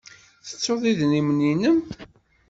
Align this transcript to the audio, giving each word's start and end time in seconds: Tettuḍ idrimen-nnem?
Tettuḍ 0.47 0.81
idrimen-nnem? 0.91 1.79